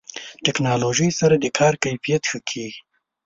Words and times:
ټکنالوژي 0.45 1.09
سره 1.19 1.35
د 1.39 1.45
کار 1.59 1.73
کیفیت 1.83 2.21
ښه 2.29 2.39
کېږي. 2.49 2.79